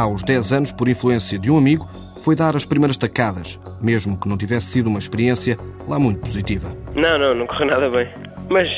[0.00, 1.86] Aos 10 anos, por influência de um amigo,
[2.22, 6.74] foi dar as primeiras tacadas, mesmo que não tivesse sido uma experiência lá muito positiva.
[6.94, 8.08] Não, não, não correu nada bem.
[8.48, 8.68] Mas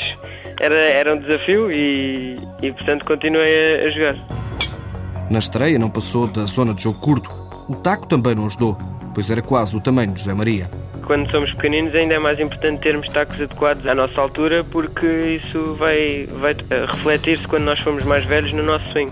[0.61, 4.32] era, era um desafio e, e portanto, continuei a, a jogar.
[5.31, 7.31] Na estreia não passou da zona de jogo curto.
[7.69, 8.77] O taco também não ajudou,
[9.15, 10.71] pois era quase do tamanho de José Maria.
[11.07, 15.75] Quando somos pequeninos ainda é mais importante termos tacos adequados à nossa altura porque isso
[15.75, 19.11] vai, vai eh, refletir-se quando nós formos mais velhos no nosso swing.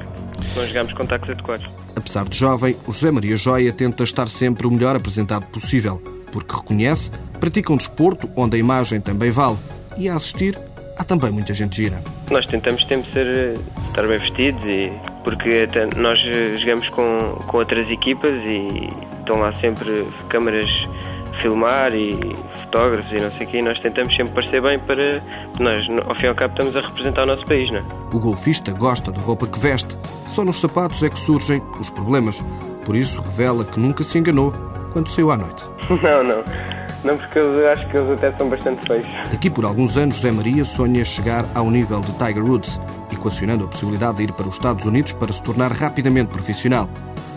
[0.57, 1.67] Nós jogamos com tacos adequados.
[1.97, 6.01] Apesar de jovem, o José Maria Joia tenta estar sempre o melhor apresentado possível,
[6.33, 9.59] porque reconhece, pratica um desporto onde a imagem também vale
[9.99, 10.57] e a assistir
[10.97, 12.03] há também muita gente gira.
[12.31, 13.55] Nós tentamos sempre ser,
[13.89, 14.93] estar bem vestidos e
[15.25, 16.19] porque até nós
[16.59, 18.89] jogamos com, com outras equipas e
[19.19, 20.67] estão lá sempre câmaras
[21.33, 22.19] a filmar e
[22.63, 25.23] fotógrafos e não sei o quê, e nós tentamos sempre parecer bem para
[25.59, 27.85] nós, ao fim e ao cabo, estamos a representar o nosso país, não é?
[28.13, 29.97] O golfista gosta da roupa que veste,
[30.31, 32.43] só nos sapatos é que surgem os problemas.
[32.85, 34.53] Por isso, revela que nunca se enganou
[34.93, 35.65] quando saiu à noite.
[36.03, 36.80] Não, não.
[37.05, 39.07] Não, porque eu acho que eles até são bastante feios.
[39.31, 42.81] Daqui por alguns anos, José Maria sonha chegar ao nível de Tiger Woods,
[43.13, 46.89] equacionando a possibilidade de ir para os Estados Unidos para se tornar rapidamente profissional.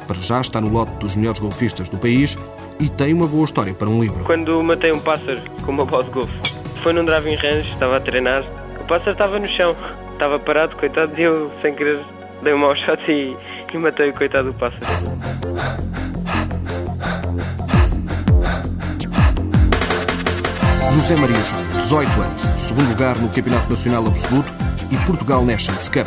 [0.08, 2.38] Para já está no lote dos melhores golfistas do país
[2.80, 4.24] e tem uma boa história para um livro.
[4.26, 6.34] Quando matei um pássaro com uma bola de golfe,
[6.82, 8.44] foi num driving range, estava a treinar,
[8.82, 9.76] o pássaro estava no chão,
[10.12, 12.02] estava parado, coitado, e eu, sem querer,
[12.42, 13.38] dei um mau shot e,
[13.74, 15.23] e matei o coitado do pássaro.
[20.94, 24.54] José Maria João, 18 anos, segundo lugar no Campeonato Nacional Absoluto
[24.92, 26.06] e Portugal Nations Cup.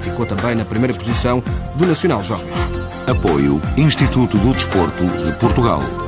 [0.00, 1.40] Ficou também na primeira posição
[1.76, 2.50] do Nacional Jovens.
[3.06, 6.07] Apoio Instituto do Desporto de Portugal.